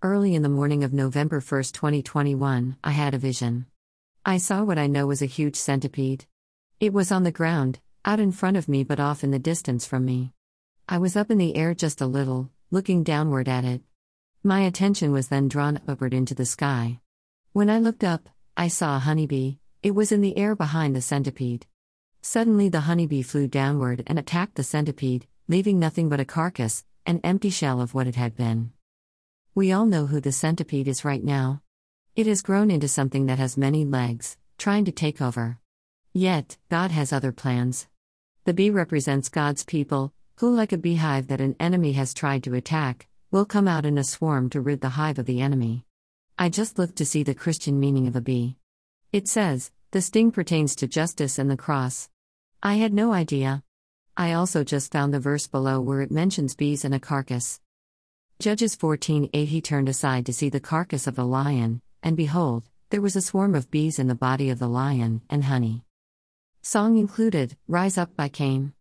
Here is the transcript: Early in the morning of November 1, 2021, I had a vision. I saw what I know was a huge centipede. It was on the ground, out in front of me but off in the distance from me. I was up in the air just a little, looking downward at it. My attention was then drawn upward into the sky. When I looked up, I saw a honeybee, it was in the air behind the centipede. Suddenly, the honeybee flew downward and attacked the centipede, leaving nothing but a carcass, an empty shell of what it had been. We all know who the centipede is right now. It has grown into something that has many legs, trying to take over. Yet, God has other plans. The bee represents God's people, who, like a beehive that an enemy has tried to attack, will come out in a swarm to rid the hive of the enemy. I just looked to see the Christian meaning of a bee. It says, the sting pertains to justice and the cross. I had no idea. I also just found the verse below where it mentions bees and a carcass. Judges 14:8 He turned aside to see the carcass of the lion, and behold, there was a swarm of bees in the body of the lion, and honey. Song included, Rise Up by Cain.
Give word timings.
Early 0.00 0.36
in 0.36 0.42
the 0.42 0.48
morning 0.48 0.84
of 0.84 0.92
November 0.92 1.40
1, 1.40 1.62
2021, 1.72 2.76
I 2.84 2.90
had 2.92 3.14
a 3.14 3.18
vision. 3.18 3.66
I 4.24 4.38
saw 4.38 4.62
what 4.62 4.78
I 4.78 4.86
know 4.86 5.08
was 5.08 5.22
a 5.22 5.26
huge 5.26 5.56
centipede. 5.56 6.24
It 6.78 6.92
was 6.92 7.10
on 7.10 7.24
the 7.24 7.32
ground, 7.32 7.80
out 8.04 8.20
in 8.20 8.30
front 8.30 8.56
of 8.56 8.68
me 8.68 8.84
but 8.84 9.00
off 9.00 9.24
in 9.24 9.32
the 9.32 9.40
distance 9.40 9.86
from 9.86 10.04
me. 10.04 10.34
I 10.88 10.98
was 10.98 11.16
up 11.16 11.32
in 11.32 11.38
the 11.38 11.56
air 11.56 11.74
just 11.74 12.00
a 12.00 12.06
little, 12.06 12.48
looking 12.70 13.02
downward 13.02 13.48
at 13.48 13.64
it. 13.64 13.82
My 14.44 14.60
attention 14.60 15.10
was 15.10 15.26
then 15.26 15.48
drawn 15.48 15.80
upward 15.88 16.14
into 16.14 16.32
the 16.32 16.46
sky. 16.46 17.00
When 17.52 17.68
I 17.68 17.80
looked 17.80 18.04
up, 18.04 18.28
I 18.56 18.68
saw 18.68 18.94
a 18.94 19.00
honeybee, 19.00 19.56
it 19.82 19.96
was 19.96 20.12
in 20.12 20.20
the 20.20 20.38
air 20.38 20.54
behind 20.54 20.94
the 20.94 21.02
centipede. 21.02 21.66
Suddenly, 22.22 22.68
the 22.68 22.82
honeybee 22.82 23.22
flew 23.22 23.48
downward 23.48 24.04
and 24.06 24.16
attacked 24.16 24.54
the 24.54 24.62
centipede, 24.62 25.26
leaving 25.48 25.80
nothing 25.80 26.08
but 26.08 26.20
a 26.20 26.24
carcass, 26.24 26.84
an 27.04 27.20
empty 27.24 27.50
shell 27.50 27.80
of 27.80 27.94
what 27.94 28.06
it 28.06 28.14
had 28.14 28.36
been. 28.36 28.70
We 29.58 29.72
all 29.72 29.86
know 29.86 30.06
who 30.06 30.20
the 30.20 30.30
centipede 30.30 30.86
is 30.86 31.04
right 31.04 31.24
now. 31.24 31.62
It 32.14 32.28
has 32.28 32.42
grown 32.42 32.70
into 32.70 32.86
something 32.86 33.26
that 33.26 33.40
has 33.40 33.56
many 33.56 33.84
legs, 33.84 34.36
trying 34.56 34.84
to 34.84 34.92
take 34.92 35.20
over. 35.20 35.58
Yet, 36.12 36.56
God 36.70 36.92
has 36.92 37.12
other 37.12 37.32
plans. 37.32 37.88
The 38.44 38.54
bee 38.54 38.70
represents 38.70 39.28
God's 39.28 39.64
people, 39.64 40.12
who, 40.36 40.54
like 40.54 40.70
a 40.72 40.78
beehive 40.78 41.26
that 41.26 41.40
an 41.40 41.56
enemy 41.58 41.94
has 41.94 42.14
tried 42.14 42.44
to 42.44 42.54
attack, 42.54 43.08
will 43.32 43.44
come 43.44 43.66
out 43.66 43.84
in 43.84 43.98
a 43.98 44.04
swarm 44.04 44.48
to 44.50 44.60
rid 44.60 44.80
the 44.80 44.90
hive 44.90 45.18
of 45.18 45.26
the 45.26 45.40
enemy. 45.40 45.84
I 46.38 46.50
just 46.50 46.78
looked 46.78 46.94
to 46.98 47.04
see 47.04 47.24
the 47.24 47.34
Christian 47.34 47.80
meaning 47.80 48.06
of 48.06 48.14
a 48.14 48.20
bee. 48.20 48.58
It 49.12 49.26
says, 49.26 49.72
the 49.90 50.00
sting 50.00 50.30
pertains 50.30 50.76
to 50.76 50.86
justice 50.86 51.36
and 51.36 51.50
the 51.50 51.56
cross. 51.56 52.08
I 52.62 52.74
had 52.74 52.94
no 52.94 53.12
idea. 53.12 53.64
I 54.16 54.34
also 54.34 54.62
just 54.62 54.92
found 54.92 55.12
the 55.12 55.18
verse 55.18 55.48
below 55.48 55.80
where 55.80 56.00
it 56.00 56.12
mentions 56.12 56.54
bees 56.54 56.84
and 56.84 56.94
a 56.94 57.00
carcass. 57.00 57.60
Judges 58.40 58.76
14:8 58.76 59.48
He 59.48 59.60
turned 59.60 59.88
aside 59.88 60.24
to 60.26 60.32
see 60.32 60.48
the 60.48 60.60
carcass 60.60 61.08
of 61.08 61.16
the 61.16 61.26
lion, 61.26 61.82
and 62.04 62.16
behold, 62.16 62.70
there 62.90 63.00
was 63.00 63.16
a 63.16 63.20
swarm 63.20 63.56
of 63.56 63.68
bees 63.68 63.98
in 63.98 64.06
the 64.06 64.14
body 64.14 64.48
of 64.48 64.60
the 64.60 64.68
lion, 64.68 65.22
and 65.28 65.42
honey. 65.42 65.82
Song 66.62 66.98
included, 66.98 67.56
Rise 67.66 67.98
Up 67.98 68.14
by 68.14 68.28
Cain. 68.28 68.74